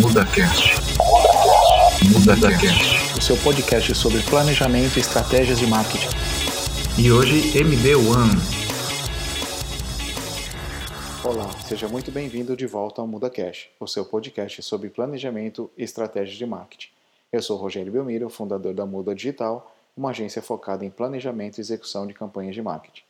[0.00, 0.78] MudaCast.
[2.10, 3.18] MudaCast.
[3.18, 6.08] o seu podcast sobre planejamento e estratégias de marketing.
[6.98, 8.08] E hoje MD1.
[11.22, 16.38] Olá, seja muito bem-vindo de volta ao MudaCast, o seu podcast sobre planejamento e estratégias
[16.38, 16.88] de marketing.
[17.30, 22.06] Eu sou Rogério Belmiro, fundador da Muda Digital, uma agência focada em planejamento e execução
[22.06, 23.02] de campanhas de marketing.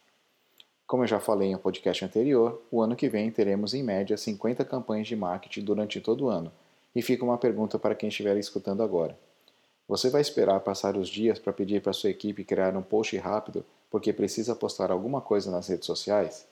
[0.88, 4.16] Como eu já falei em um podcast anterior, o ano que vem teremos em média
[4.16, 6.51] 50 campanhas de marketing durante todo o ano.
[6.95, 9.19] E fica uma pergunta para quem estiver escutando agora.
[9.89, 13.65] Você vai esperar passar os dias para pedir para sua equipe criar um post rápido
[13.91, 16.47] porque precisa postar alguma coisa nas redes sociais?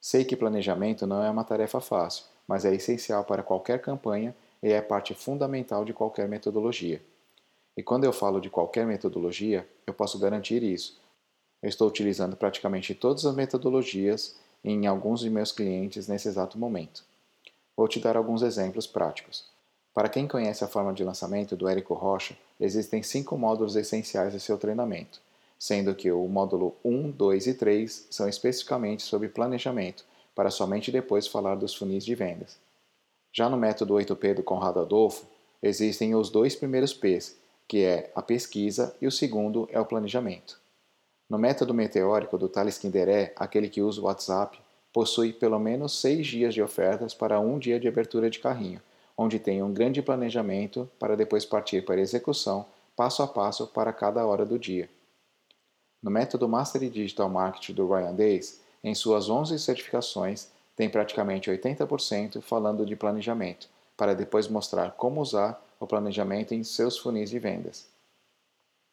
[0.00, 4.70] Sei que planejamento não é uma tarefa fácil, mas é essencial para qualquer campanha e
[4.70, 7.00] é parte fundamental de qualquer metodologia.
[7.76, 11.00] E quando eu falo de qualquer metodologia, eu posso garantir isso,
[11.62, 17.04] eu estou utilizando praticamente todas as metodologias em alguns de meus clientes nesse exato momento.
[17.76, 19.44] Vou te dar alguns exemplos práticos.
[19.94, 24.40] Para quem conhece a forma de lançamento do Érico Rocha, existem cinco módulos essenciais de
[24.40, 25.20] seu treinamento,
[25.58, 31.26] sendo que o módulo 1, 2 e 3 são especificamente sobre planejamento, para somente depois
[31.26, 32.56] falar dos funis de vendas.
[33.32, 35.26] Já no método 8P do Conrado Adolfo,
[35.62, 37.36] existem os dois primeiros P's,
[37.68, 40.60] que é a pesquisa e o segundo é o planejamento.
[41.28, 44.60] No método meteórico do Thales Kinderé, aquele que usa o WhatsApp,
[44.92, 48.80] possui pelo menos seis dias de ofertas para um dia de abertura de carrinho,
[49.16, 54.24] onde tem um grande planejamento para depois partir para execução passo a passo para cada
[54.26, 54.88] hora do dia.
[56.02, 62.40] No método Master Digital Marketing do Ryan Days, em suas 11 certificações, tem praticamente 80%
[62.40, 67.86] falando de planejamento, para depois mostrar como usar o planejamento em seus funis de vendas.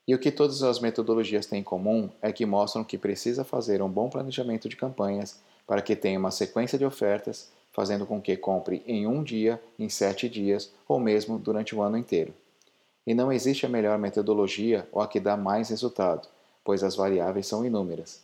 [0.07, 3.81] E o que todas as metodologias têm em comum é que mostram que precisa fazer
[3.81, 5.39] um bom planejamento de campanhas
[5.69, 9.87] para que tenha uma sequência de ofertas, fazendo com que compre em um dia, em
[9.87, 12.33] sete dias ou mesmo durante o ano inteiro.
[13.05, 16.27] E não existe a melhor metodologia ou a que dá mais resultado,
[16.63, 18.23] pois as variáveis são inúmeras.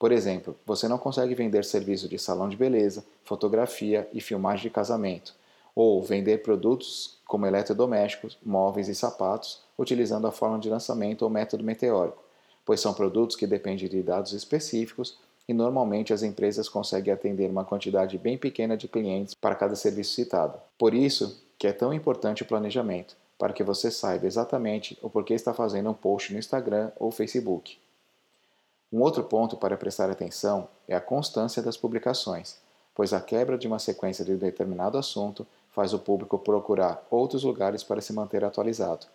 [0.00, 4.70] Por exemplo, você não consegue vender serviço de salão de beleza, fotografia e filmagem de
[4.70, 5.32] casamento,
[5.76, 11.62] ou vender produtos como eletrodomésticos, móveis e sapatos, utilizando a forma de lançamento ou método
[11.62, 12.20] meteórico,
[12.66, 15.16] pois são produtos que dependem de dados específicos
[15.48, 20.14] e normalmente as empresas conseguem atender uma quantidade bem pequena de clientes para cada serviço
[20.14, 20.58] citado.
[20.78, 25.34] Por isso que é tão importante o planejamento, para que você saiba exatamente o porquê
[25.34, 27.78] está fazendo um post no Instagram ou Facebook.
[28.92, 32.58] Um outro ponto para prestar atenção é a constância das publicações,
[32.94, 37.82] pois a quebra de uma sequência de determinado assunto faz o público procurar outros lugares
[37.82, 39.06] para se manter atualizado.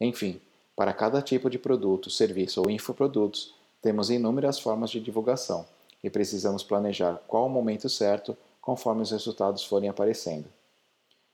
[0.00, 0.40] Enfim,
[0.76, 5.66] para cada tipo de produto, serviço ou infoprodutos, temos inúmeras formas de divulgação
[6.02, 10.46] e precisamos planejar qual o momento certo conforme os resultados forem aparecendo.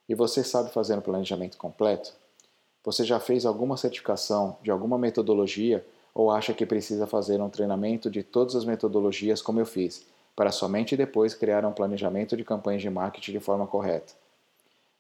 [0.09, 2.15] E você sabe fazer um planejamento completo?
[2.85, 5.85] Você já fez alguma certificação de alguma metodologia
[6.15, 10.53] ou acha que precisa fazer um treinamento de todas as metodologias como eu fiz, para
[10.53, 14.15] somente depois criar um planejamento de campanhas de marketing de forma correta?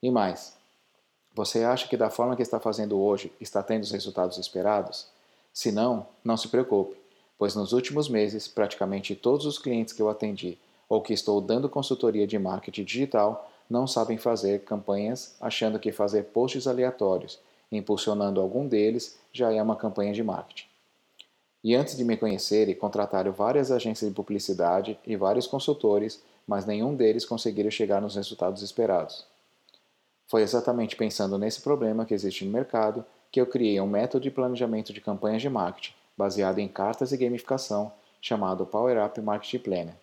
[0.03, 0.57] E mais,
[1.33, 5.07] você acha que da forma que está fazendo hoje está tendo os resultados esperados?
[5.53, 6.97] Se não, não se preocupe,
[7.39, 10.59] pois nos últimos meses praticamente todos os clientes que eu atendi
[10.89, 16.25] ou que estou dando consultoria de marketing digital não sabem fazer campanhas achando que fazer
[16.27, 17.39] posts aleatórios,
[17.71, 20.67] impulsionando algum deles, já é uma campanha de marketing.
[21.65, 26.95] E antes de me conhecerem, contrataram várias agências de publicidade e vários consultores, mas nenhum
[26.95, 29.27] deles conseguiram chegar nos resultados esperados.
[30.29, 34.31] Foi exatamente pensando nesse problema que existe no mercado que eu criei um método de
[34.31, 39.94] planejamento de campanhas de marketing baseado em cartas e gamificação chamado Power Up Marketing Planner.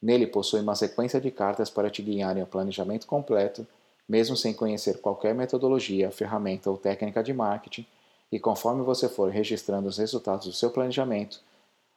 [0.00, 3.66] Nele possui uma sequência de cartas para te guiarem ao planejamento completo,
[4.08, 7.86] mesmo sem conhecer qualquer metodologia, ferramenta ou técnica de marketing,
[8.32, 11.40] e conforme você for registrando os resultados do seu planejamento,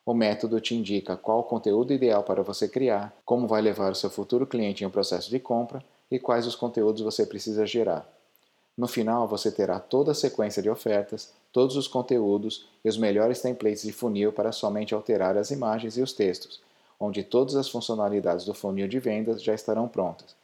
[0.06, 3.96] o método te indica qual o conteúdo ideal para você criar, como vai levar o
[3.96, 5.82] seu futuro cliente em um processo de compra
[6.12, 8.06] e quais os conteúdos você precisa gerar.
[8.78, 13.42] No final, você terá toda a sequência de ofertas, todos os conteúdos e os melhores
[13.42, 16.60] templates de funil para somente alterar as imagens e os textos,
[17.00, 20.36] onde todas as funcionalidades do funil de vendas já estarão prontas,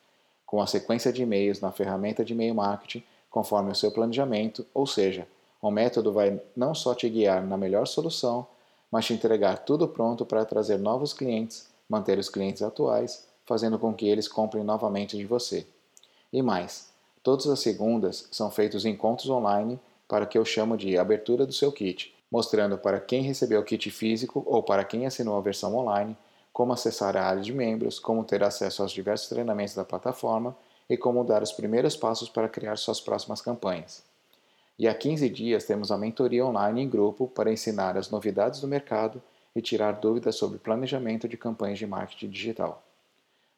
[0.46, 4.86] com a sequência de e-mails na ferramenta de e-mail marketing conforme o seu planejamento, ou
[4.86, 5.28] seja,
[5.62, 8.48] o método vai não só te guiar na melhor solução,
[8.92, 13.92] mas te entregar tudo pronto para trazer novos clientes, manter os clientes atuais fazendo com
[13.94, 15.66] que eles comprem novamente de você.
[16.32, 16.89] E mais,
[17.30, 21.54] todas as segundas são feitos encontros online para o que eu chamo de abertura do
[21.54, 25.76] seu kit, mostrando para quem recebeu o kit físico ou para quem assinou a versão
[25.76, 26.18] online
[26.52, 30.58] como acessar a área de membros, como ter acesso aos diversos treinamentos da plataforma
[30.90, 34.02] e como dar os primeiros passos para criar suas próximas campanhas.
[34.80, 38.68] E há 15 dias temos a mentoria online em grupo para ensinar as novidades do
[38.68, 39.22] mercado
[39.56, 42.82] e tirar dúvidas sobre planejamento de campanhas de marketing digital.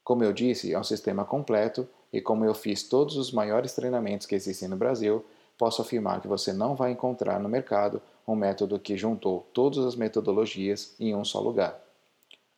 [0.03, 4.27] Como eu disse, é um sistema completo e como eu fiz todos os maiores treinamentos
[4.27, 5.23] que existem no Brasil,
[5.57, 9.95] posso afirmar que você não vai encontrar no mercado um método que juntou todas as
[9.95, 11.79] metodologias em um só lugar.